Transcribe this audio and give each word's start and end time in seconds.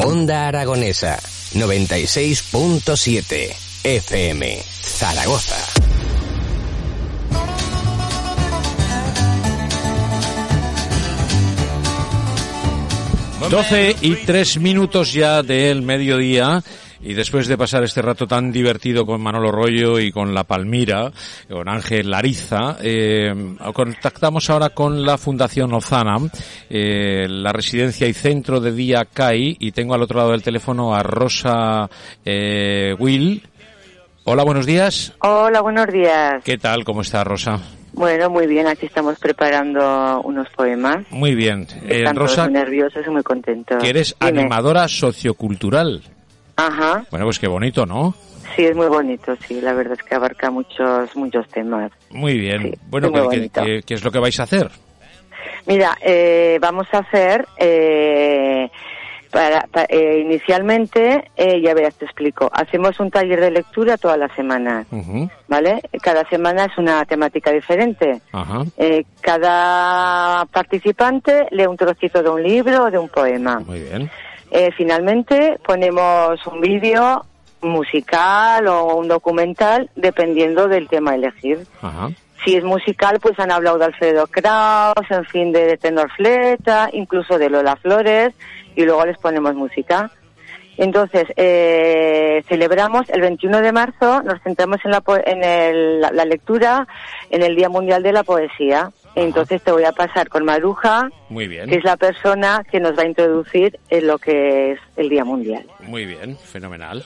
Onda 0.00 0.46
Aragonesa 0.46 1.18
96.7 1.54 3.52
FM 3.82 4.62
Zaragoza. 4.80 5.56
12 13.50 13.96
y 14.02 14.14
3 14.24 14.60
minutos 14.60 15.12
ya 15.12 15.42
del 15.42 15.82
mediodía. 15.82 16.62
Y 17.00 17.14
después 17.14 17.46
de 17.46 17.56
pasar 17.56 17.84
este 17.84 18.02
rato 18.02 18.26
tan 18.26 18.50
divertido 18.50 19.06
con 19.06 19.20
Manolo 19.20 19.52
Rollo 19.52 20.00
y 20.00 20.10
con 20.10 20.34
La 20.34 20.42
Palmira, 20.44 21.12
con 21.48 21.68
Ángel 21.68 22.10
Lariza, 22.10 22.76
eh, 22.82 23.32
contactamos 23.72 24.50
ahora 24.50 24.70
con 24.70 25.04
la 25.04 25.16
Fundación 25.16 25.72
Ozana, 25.72 26.16
eh, 26.68 27.26
la 27.28 27.52
residencia 27.52 28.08
y 28.08 28.12
centro 28.12 28.60
de 28.60 28.72
día 28.72 29.04
CAI, 29.04 29.56
y 29.60 29.70
tengo 29.70 29.94
al 29.94 30.02
otro 30.02 30.18
lado 30.18 30.32
del 30.32 30.42
teléfono 30.42 30.92
a 30.94 31.02
Rosa 31.04 31.88
eh, 32.24 32.94
Will. 32.98 33.42
Hola, 34.24 34.42
buenos 34.42 34.66
días. 34.66 35.14
Hola, 35.20 35.60
buenos 35.60 35.86
días. 35.86 36.42
¿Qué 36.44 36.58
tal? 36.58 36.84
¿Cómo 36.84 37.02
está 37.02 37.22
Rosa? 37.22 37.60
Bueno, 37.92 38.28
muy 38.28 38.46
bien, 38.46 38.66
aquí 38.66 38.86
estamos 38.86 39.18
preparando 39.18 40.20
unos 40.22 40.48
poemas. 40.50 40.98
Muy 41.10 41.34
bien. 41.34 41.66
Eh, 41.84 41.98
Están 41.98 42.14
todos 42.16 42.30
Rosa, 42.30 42.44
muy 42.44 42.52
nerviosos 42.54 43.02
y 43.06 43.10
muy 43.10 43.22
contentos. 43.22 43.78
que 43.82 43.88
eres 43.88 44.14
Dime. 44.20 44.40
animadora 44.40 44.86
sociocultural. 44.88 46.02
Ajá, 46.58 47.04
Bueno, 47.10 47.24
pues 47.26 47.38
qué 47.38 47.46
bonito, 47.46 47.86
¿no? 47.86 48.14
sí, 48.56 48.64
es 48.64 48.74
muy 48.74 48.88
bonito, 48.88 49.36
sí, 49.46 49.60
la 49.60 49.72
verdad 49.74 49.96
es 49.96 50.02
que 50.02 50.16
abarca 50.16 50.50
muchos, 50.50 51.14
muchos 51.14 51.48
temas. 51.50 51.92
Muy 52.10 52.36
bien. 52.36 52.62
Sí, 52.62 52.72
bueno, 52.90 53.10
muy 53.12 53.48
¿qué- 53.48 53.82
qué, 53.86 53.94
es 53.94 54.02
lo 54.04 54.10
que 54.10 54.18
vais 54.18 54.38
a 54.40 54.42
hacer? 54.42 54.68
Mira, 55.66 55.96
eh, 56.00 56.58
vamos 56.60 56.88
a 56.92 56.98
hacer, 56.98 57.46
eh, 57.58 58.68
para, 59.30 59.60
pa- 59.70 59.86
eh, 59.88 60.22
inicialmente, 60.24 61.30
eh, 61.36 61.60
ya 61.62 61.74
verás, 61.74 61.94
te 61.94 62.06
explico, 62.06 62.50
hacemos 62.52 62.98
un 62.98 63.10
taller 63.12 63.40
de 63.40 63.52
lectura 63.52 63.96
todas 63.96 64.18
las 64.18 64.34
semanas, 64.34 64.86
Ujú, 64.90 65.28
¿vale? 65.46 65.80
Cada 66.02 66.28
semana 66.28 66.64
es 66.64 66.76
una 66.76 67.04
temática 67.04 67.52
diferente. 67.52 68.20
Ajá. 68.32 68.64
Eh, 68.78 69.04
cada 69.20 70.44
participante 70.46 71.46
lee 71.52 71.66
un 71.66 71.76
trocito 71.76 72.20
de 72.22 72.30
un 72.30 72.42
libro 72.42 72.84
o 72.86 72.90
de 72.90 72.98
un 72.98 73.08
poema. 73.10 73.60
Muy 73.60 73.80
bien. 73.80 74.10
Eh, 74.50 74.70
finalmente 74.76 75.58
ponemos 75.66 76.44
un 76.46 76.60
vídeo 76.60 77.24
musical 77.60 78.66
o 78.68 78.94
un 78.96 79.08
documental 79.08 79.90
dependiendo 79.96 80.68
del 80.68 80.88
tema 80.88 81.12
a 81.12 81.14
elegir. 81.16 81.66
Ajá. 81.82 82.10
Si 82.44 82.54
es 82.56 82.62
musical, 82.64 83.18
pues 83.20 83.38
han 83.40 83.50
hablado 83.50 83.78
de 83.78 83.86
Alfredo 83.86 84.26
Kraus, 84.28 84.94
en 85.10 85.24
fin, 85.24 85.52
de, 85.52 85.66
de 85.66 85.76
Tenor 85.76 86.10
Fleta, 86.12 86.88
incluso 86.92 87.36
de 87.38 87.50
Lola 87.50 87.76
Flores, 87.76 88.32
y 88.76 88.84
luego 88.84 89.04
les 89.04 89.18
ponemos 89.18 89.54
música. 89.54 90.10
Entonces, 90.76 91.24
eh, 91.36 92.44
celebramos 92.48 93.10
el 93.10 93.20
21 93.22 93.60
de 93.60 93.72
marzo, 93.72 94.22
nos 94.22 94.40
centramos 94.42 94.78
en, 94.84 94.92
la, 94.92 95.00
po- 95.00 95.16
en 95.16 95.42
el- 95.42 96.00
la, 96.00 96.12
la 96.12 96.24
lectura 96.24 96.86
en 97.30 97.42
el 97.42 97.56
Día 97.56 97.68
Mundial 97.68 98.04
de 98.04 98.12
la 98.12 98.22
Poesía. 98.22 98.90
Entonces 99.22 99.62
te 99.62 99.72
voy 99.72 99.84
a 99.84 99.92
pasar 99.92 100.28
con 100.28 100.44
Maruja, 100.44 101.08
Muy 101.28 101.48
bien. 101.48 101.68
que 101.68 101.76
es 101.76 101.84
la 101.84 101.96
persona 101.96 102.62
que 102.70 102.80
nos 102.80 102.96
va 102.96 103.02
a 103.02 103.06
introducir 103.06 103.78
en 103.90 104.06
lo 104.06 104.18
que 104.18 104.72
es 104.72 104.78
el 104.96 105.08
Día 105.08 105.24
Mundial. 105.24 105.64
Muy 105.80 106.06
bien. 106.06 106.36
Fenomenal. 106.36 107.04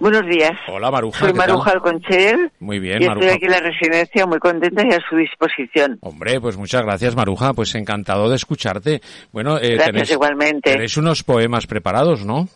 Buenos 0.00 0.26
días. 0.28 0.52
Hola, 0.68 0.90
Maruja. 0.90 1.18
Soy 1.20 1.32
¿qué 1.32 1.38
tal? 1.38 1.48
Maruja 1.48 1.70
Alconchel 1.70 2.50
Muy 2.58 2.78
bien, 2.80 3.02
y 3.02 3.06
Maruja. 3.06 3.26
estoy 3.26 3.36
aquí 3.36 3.44
en 3.46 3.50
la 3.52 3.60
residencia 3.70 4.26
muy 4.26 4.38
contenta 4.38 4.82
y 4.84 4.92
a 4.92 5.00
su 5.08 5.16
disposición. 5.16 5.98
Hombre, 6.02 6.40
pues 6.40 6.56
muchas 6.56 6.82
gracias, 6.82 7.14
Maruja. 7.14 7.52
Pues 7.54 7.74
encantado 7.74 8.28
de 8.28 8.36
escucharte. 8.36 9.00
Bueno, 9.32 9.56
eh, 9.56 9.74
Gracias 9.74 9.86
tenéis, 9.86 10.10
igualmente. 10.10 10.72
tenéis 10.72 10.96
unos 10.96 11.22
poemas 11.22 11.66
preparados, 11.66 12.24
¿no? 12.26 12.48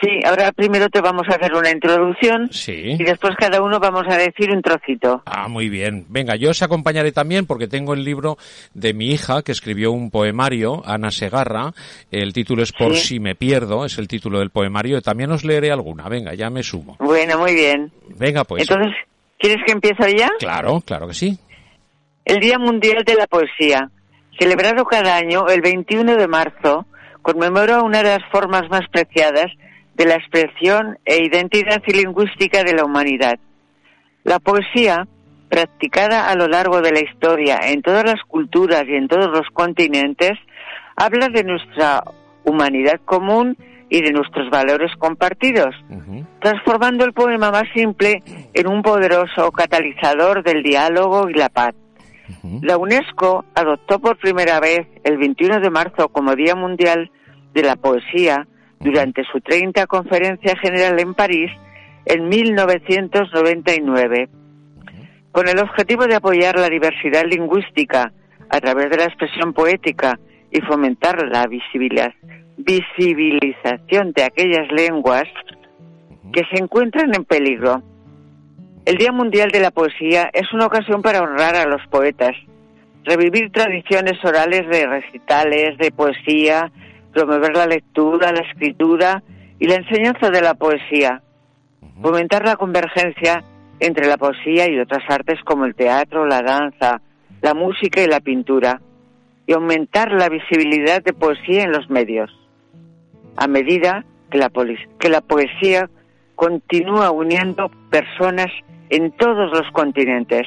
Sí, 0.00 0.08
ahora 0.24 0.50
primero 0.52 0.88
te 0.88 1.00
vamos 1.00 1.24
a 1.28 1.34
hacer 1.34 1.52
una 1.54 1.70
introducción 1.70 2.48
Sí. 2.50 2.96
y 2.98 3.04
después 3.04 3.34
cada 3.38 3.62
uno 3.62 3.78
vamos 3.78 4.04
a 4.08 4.16
decir 4.16 4.50
un 4.50 4.62
trocito. 4.62 5.22
Ah, 5.26 5.48
muy 5.48 5.68
bien. 5.68 6.06
Venga, 6.08 6.34
yo 6.34 6.50
os 6.50 6.62
acompañaré 6.62 7.12
también 7.12 7.46
porque 7.46 7.68
tengo 7.68 7.92
el 7.92 8.02
libro 8.02 8.38
de 8.74 8.94
mi 8.94 9.10
hija 9.10 9.42
que 9.42 9.52
escribió 9.52 9.92
un 9.92 10.10
poemario, 10.10 10.82
Ana 10.86 11.10
Segarra. 11.10 11.72
El 12.10 12.32
título 12.32 12.62
es 12.62 12.72
Por 12.72 12.96
Sí. 12.96 13.06
si 13.06 13.20
me 13.20 13.34
pierdo, 13.34 13.84
es 13.84 13.98
el 13.98 14.08
título 14.08 14.38
del 14.38 14.50
poemario. 14.50 15.02
También 15.02 15.30
os 15.30 15.44
leeré 15.44 15.70
alguna. 15.70 16.08
Venga, 16.08 16.34
ya 16.34 16.48
me 16.48 16.62
sumo. 16.62 16.96
Bueno, 16.98 17.38
muy 17.38 17.54
bien. 17.54 17.92
Venga, 18.18 18.44
pues. 18.44 18.62
Entonces, 18.62 18.94
¿quieres 19.38 19.62
que 19.66 19.72
empiece 19.72 20.16
ya? 20.16 20.30
Claro, 20.38 20.80
claro 20.80 21.06
que 21.08 21.14
sí. 21.14 21.38
El 22.24 22.40
Día 22.40 22.58
Mundial 22.58 23.04
de 23.04 23.14
la 23.14 23.26
Poesía, 23.26 23.90
celebrado 24.38 24.84
cada 24.86 25.16
año 25.16 25.46
el 25.48 25.60
21 25.60 26.16
de 26.16 26.28
marzo, 26.28 26.86
conmemora 27.20 27.82
una 27.82 27.98
de 28.02 28.10
las 28.18 28.30
formas 28.32 28.62
más 28.70 28.88
preciadas 28.90 29.46
de 29.94 30.06
la 30.06 30.14
expresión 30.14 30.98
e 31.04 31.24
identidad 31.24 31.82
lingüística 31.86 32.64
de 32.64 32.74
la 32.74 32.84
humanidad. 32.84 33.38
La 34.24 34.38
poesía, 34.38 35.06
practicada 35.48 36.30
a 36.30 36.36
lo 36.36 36.48
largo 36.48 36.80
de 36.80 36.92
la 36.92 37.00
historia 37.00 37.60
en 37.64 37.82
todas 37.82 38.04
las 38.04 38.22
culturas 38.26 38.84
y 38.86 38.94
en 38.94 39.08
todos 39.08 39.26
los 39.30 39.48
continentes, 39.52 40.32
habla 40.96 41.28
de 41.28 41.44
nuestra 41.44 42.02
humanidad 42.44 43.00
común 43.04 43.56
y 43.88 44.00
de 44.00 44.12
nuestros 44.12 44.48
valores 44.50 44.90
compartidos 44.96 45.74
transformando 46.42 47.04
el 47.04 47.12
poema 47.12 47.50
más 47.50 47.64
simple 47.72 48.22
en 48.52 48.66
un 48.66 48.82
poderoso 48.82 49.52
catalizador 49.52 50.42
del 50.42 50.62
diálogo 50.62 51.30
y 51.30 51.34
la 51.34 51.48
paz. 51.48 51.74
La 52.62 52.76
UNESCO 52.76 53.44
adoptó 53.54 54.00
por 54.00 54.18
primera 54.18 54.58
vez 54.58 54.86
el 55.04 55.18
21 55.18 55.60
de 55.60 55.70
marzo 55.70 56.08
como 56.08 56.34
Día 56.34 56.56
Mundial 56.56 57.10
de 57.54 57.62
la 57.62 57.76
Poesía 57.76 58.46
durante 58.82 59.24
su 59.24 59.40
30 59.40 59.86
Conferencia 59.86 60.56
General 60.56 60.98
en 60.98 61.14
París 61.14 61.50
en 62.04 62.28
1999, 62.28 64.28
con 65.30 65.48
el 65.48 65.60
objetivo 65.60 66.06
de 66.06 66.16
apoyar 66.16 66.58
la 66.58 66.68
diversidad 66.68 67.24
lingüística 67.24 68.12
a 68.48 68.60
través 68.60 68.90
de 68.90 68.96
la 68.98 69.04
expresión 69.04 69.52
poética 69.52 70.18
y 70.50 70.60
fomentar 70.60 71.24
la 71.28 71.46
visibilización 71.46 74.12
de 74.12 74.24
aquellas 74.24 74.70
lenguas 74.72 75.28
que 76.32 76.42
se 76.50 76.58
encuentran 76.62 77.14
en 77.14 77.24
peligro. 77.24 77.82
El 78.84 78.96
Día 78.96 79.12
Mundial 79.12 79.50
de 79.50 79.60
la 79.60 79.70
Poesía 79.70 80.28
es 80.32 80.52
una 80.52 80.66
ocasión 80.66 81.02
para 81.02 81.22
honrar 81.22 81.54
a 81.54 81.66
los 81.66 81.86
poetas, 81.86 82.34
revivir 83.04 83.52
tradiciones 83.52 84.18
orales 84.24 84.68
de 84.68 84.86
recitales, 84.86 85.78
de 85.78 85.92
poesía, 85.92 86.72
promover 87.12 87.56
la 87.56 87.66
lectura, 87.66 88.32
la 88.32 88.40
escritura 88.40 89.22
y 89.58 89.66
la 89.66 89.76
enseñanza 89.76 90.30
de 90.30 90.40
la 90.40 90.54
poesía, 90.54 91.22
fomentar 92.00 92.44
la 92.44 92.56
convergencia 92.56 93.44
entre 93.80 94.06
la 94.06 94.16
poesía 94.16 94.70
y 94.70 94.78
otras 94.78 95.02
artes 95.08 95.38
como 95.44 95.64
el 95.64 95.74
teatro, 95.74 96.26
la 96.26 96.42
danza, 96.42 97.00
la 97.40 97.54
música 97.54 98.02
y 98.02 98.06
la 98.06 98.20
pintura, 98.20 98.80
y 99.46 99.52
aumentar 99.52 100.12
la 100.12 100.28
visibilidad 100.28 101.02
de 101.02 101.12
poesía 101.12 101.64
en 101.64 101.72
los 101.72 101.90
medios. 101.90 102.30
A 103.36 103.46
medida 103.46 104.04
que 104.30 104.38
la, 104.38 104.50
que 104.98 105.08
la 105.08 105.20
poesía 105.20 105.88
continúa 106.34 107.10
uniendo 107.10 107.70
personas 107.90 108.48
en 108.90 109.12
todos 109.12 109.50
los 109.52 109.70
continentes. 109.72 110.42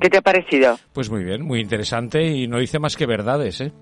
¿Qué 0.00 0.10
te 0.10 0.18
ha 0.18 0.22
parecido? 0.22 0.78
Pues 0.92 1.10
muy 1.10 1.24
bien, 1.24 1.42
muy 1.42 1.60
interesante 1.60 2.22
y 2.22 2.46
no 2.46 2.58
dice 2.58 2.78
más 2.78 2.96
que 2.96 3.06
verdades, 3.06 3.60
¿eh? 3.60 3.72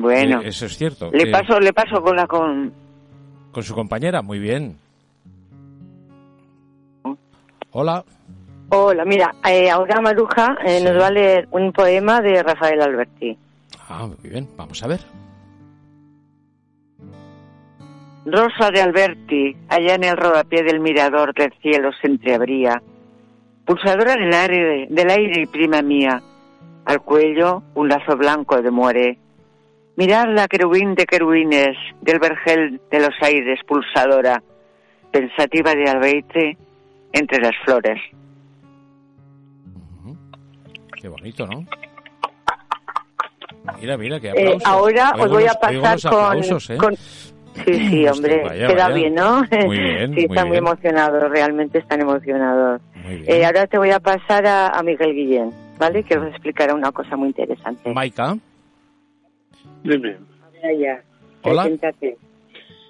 Bueno, 0.00 0.40
Eh, 0.42 0.48
eso 0.48 0.66
es 0.66 0.76
cierto. 0.76 1.10
le 1.12 1.24
que- 1.24 1.30
paso, 1.30 1.58
le 1.58 1.72
paso 1.72 2.00
con 2.00 2.14
la 2.16 2.26
con. 2.26 2.72
Con 3.52 3.62
su 3.62 3.74
compañera, 3.74 4.22
muy 4.22 4.38
bien. 4.38 4.76
Hola. 7.72 8.04
Hola, 8.70 9.04
mira, 9.04 9.34
eh, 9.48 9.70
ahora 9.70 10.00
Maruja 10.00 10.56
eh, 10.64 10.78
Sí. 10.78 10.84
nos 10.84 11.00
va 11.02 11.06
a 11.08 11.10
leer 11.10 11.48
un 11.50 11.72
poema 11.72 12.20
de 12.20 12.42
Rafael 12.42 12.80
Alberti. 12.80 13.36
Ah, 13.88 14.06
muy 14.06 14.30
bien, 14.30 14.46
vamos 14.56 14.82
a 14.82 14.86
ver. 14.86 15.00
Rosa 18.26 18.70
de 18.70 18.82
Alberti, 18.82 19.56
allá 19.68 19.94
en 19.94 20.04
el 20.04 20.16
rodapié 20.16 20.62
del 20.62 20.80
mirador 20.80 21.32
del 21.34 21.52
cielo 21.62 21.90
se 22.00 22.08
entreabría. 22.08 22.82
Pulsadora 23.64 24.14
del 24.16 24.32
aire, 24.34 24.86
del 24.90 25.10
aire 25.10 25.42
y 25.42 25.46
prima 25.46 25.80
mía, 25.82 26.22
al 26.84 27.00
cuello 27.00 27.62
un 27.74 27.88
lazo 27.88 28.16
blanco 28.16 28.60
de 28.60 28.70
muere. 28.70 29.18
Mirad 29.98 30.28
la 30.32 30.46
querubín 30.46 30.94
de 30.94 31.06
querubines, 31.06 31.76
del 32.02 32.20
vergel 32.20 32.80
de 32.88 33.00
los 33.00 33.10
aires 33.20 33.58
pulsadora, 33.66 34.40
pensativa 35.10 35.74
de 35.74 35.90
albeite 35.90 36.56
entre 37.12 37.40
las 37.40 37.50
flores. 37.64 38.00
Ujú. 40.04 40.16
Qué 41.00 41.08
bonito, 41.08 41.48
¿no? 41.48 41.64
Mira, 43.80 43.96
mira, 43.98 44.20
qué 44.20 44.28
Eh, 44.28 44.30
aplausos. 44.30 44.62
ahora 44.66 45.10
os 45.16 45.20
Oigo 45.22 45.34
voy 45.34 45.42
a 45.42 45.46
los- 45.46 45.68
oigo 45.68 45.82
pasar 45.82 46.12
con, 46.12 46.24
aplausos, 46.24 46.70
¿eh? 46.70 46.76
con- 46.76 46.94
Sí, 46.96 47.74
sí, 47.74 48.06
Hostia, 48.06 48.12
hombre, 48.12 48.42
vaya, 48.44 48.66
queda 48.68 48.84
vaya. 48.84 48.94
bien, 48.94 49.14
¿no? 49.16 49.42
Muy 49.66 49.78
bien, 49.80 50.14
sí, 50.14 50.14
muy 50.14 50.22
están 50.26 50.46
muy 50.48 50.54
bien. 50.58 50.64
emocionados, 50.64 51.28
realmente 51.28 51.78
están 51.78 52.00
emocionados. 52.00 52.80
Muy. 53.04 53.24
Eh, 53.26 53.44
ahora 53.44 53.66
te 53.66 53.78
voy 53.78 53.90
a 53.90 53.98
pasar 53.98 54.46
a, 54.46 54.68
a 54.68 54.82
Miguel 54.84 55.12
Guillén, 55.12 55.50
¿vale? 55.76 56.04
Que 56.04 56.16
os 56.16 56.28
explicará 56.28 56.72
una 56.72 56.92
cosa 56.92 57.16
muy 57.16 57.28
interesante. 57.30 57.92
Maika. 57.92 58.36
Dime. 59.84 60.16
Ya. 60.78 61.02
Hola. 61.42 61.68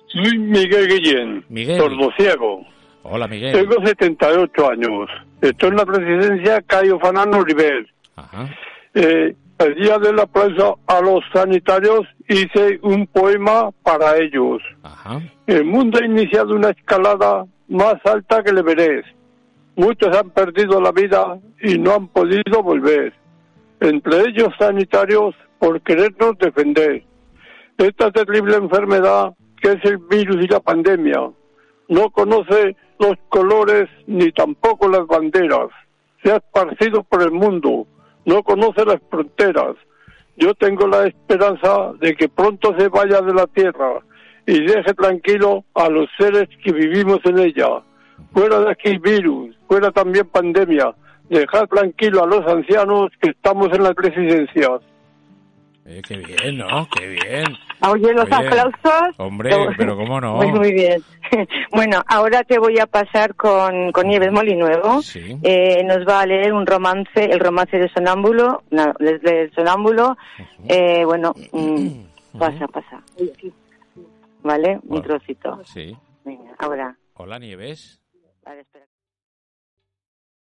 Soy 0.07 0.39
Miguel 0.39 0.89
Guillén, 0.89 1.45
Miguel. 1.49 1.79
sordociego. 1.79 2.65
Hola, 3.03 3.29
Miguel. 3.29 3.53
Tengo 3.53 3.87
78 3.87 4.71
años. 4.71 5.11
Estoy 5.41 5.69
en 5.71 5.77
la 5.77 5.87
presidencia 5.87 6.63
Cayo 6.63 6.99
Fanano 6.99 7.39
Oliver. 7.39 7.87
Ajá. 8.17 8.49
Eh, 8.95 9.35
el 9.59 9.75
día 9.75 9.99
del 9.99 10.19
aplauso 10.19 10.79
a 10.87 11.01
los 11.01 11.21
sanitarios 11.33 12.07
hice 12.29 12.79
un 12.83 13.07
poema 13.07 13.71
para 13.83 14.17
ellos. 14.17 14.63
Ajá. 14.83 15.21
El 15.47 15.65
mundo 15.65 15.99
ha 16.01 16.07
iniciado 16.07 16.55
una 16.55 16.71
escalada 16.71 17.45
más 17.69 17.95
alta 18.05 18.43
que 18.43 18.51
el 18.51 18.59
Everest. 18.59 19.09
Muchos 19.77 20.17
han 20.17 20.31
perdido 20.31 20.81
la 20.81 20.93
vida 20.93 21.39
y 21.63 21.79
no 21.79 21.95
han 21.95 22.09
podido 22.09 22.63
volver. 22.63 23.13
Entre 23.81 24.21
ellos 24.23 24.49
sanitarios 24.59 25.35
por 25.59 25.81
querernos 25.83 26.39
defender. 26.39 27.03
Esta 27.77 28.11
terrible 28.11 28.57
enfermedad 28.57 29.35
que 29.61 29.73
es 29.73 29.85
el 29.85 29.99
virus 29.99 30.45
y 30.45 30.49
la 30.49 30.61
pandemia 30.61 31.31
no 31.89 32.11
conoce 32.11 32.77
los 32.99 33.17
colores 33.29 33.89
ni 34.07 34.31
tampoco 34.33 34.89
las 34.89 35.07
banderas. 35.07 35.69
Se 36.23 36.33
ha 36.33 36.37
esparcido 36.37 37.03
por 37.05 37.23
el 37.23 37.31
mundo, 37.31 37.87
no 38.25 38.43
conoce 38.43 38.85
las 38.85 39.01
fronteras. 39.11 39.77
Yo 40.37 40.55
tengo 40.55 40.87
la 40.87 41.07
esperanza 41.07 41.93
de 42.01 42.15
que 42.15 42.29
pronto 42.29 42.75
se 42.79 42.89
vaya 42.89 43.21
de 43.21 43.35
la 43.35 43.47
tierra 43.47 44.01
y 44.47 44.61
deje 44.65 44.95
tranquilo 44.95 45.65
a 45.75 45.89
los 45.89 46.09
seres 46.19 46.49
que 46.63 46.73
vivimos 46.73 47.21
en 47.25 47.39
ella. 47.39 47.83
Fuera 48.33 48.61
de 48.61 48.71
aquí 48.71 48.99
virus, 48.99 49.57
fuera 49.67 49.91
también 49.91 50.27
pandemia. 50.29 50.95
Dejar 51.29 51.69
tranquilo 51.69 52.25
a 52.25 52.27
los 52.27 52.47
ancianos 52.47 53.11
que 53.21 53.31
estamos 53.31 53.69
en 53.73 53.83
las 53.83 53.95
presidencias. 53.95 54.81
Qué 56.07 56.17
bien, 56.19 56.59
¿no? 56.59 56.87
Qué 56.95 57.07
bien. 57.09 57.45
Oye, 57.81 58.13
los 58.13 58.25
Oye, 58.25 58.35
aplausos. 58.35 59.15
hombre, 59.19 59.51
pero 59.77 59.97
cómo 59.97 60.21
no. 60.21 60.35
Muy, 60.37 60.53
muy 60.53 60.73
bien. 60.73 61.03
bueno, 61.73 62.03
ahora 62.09 62.43
te 62.45 62.59
voy 62.59 62.79
a 62.79 62.87
pasar 62.87 63.35
con, 63.35 63.91
con 63.93 64.07
Nieves 64.07 64.31
Molinuevo. 64.31 65.01
Sí. 65.03 65.37
Eh, 65.43 65.83
nos 65.85 66.07
va 66.07 66.21
a 66.21 66.27
leer 66.27 66.53
un 66.53 66.67
romance, 66.67 67.25
el 67.25 67.41
romance 67.41 67.77
de 67.79 67.89
Sonámbulo, 67.89 68.63
no, 68.71 68.93
del 68.99 69.51
Sonámbulo. 69.55 70.17
Eh, 70.69 71.05
bueno, 71.05 71.33
mm, 71.53 72.39
pasa, 72.39 72.67
pasa. 72.69 73.03
¿Vale? 74.43 74.75
Un 74.83 74.89
Bueno. 74.89 75.05
trocito. 75.05 75.61
Sí. 75.65 75.97
Venga, 76.25 76.55
ahora. 76.59 76.97
Hola, 77.15 77.39
Nieves. 77.39 78.01
Vale, 78.45 78.61
espera. 78.61 78.85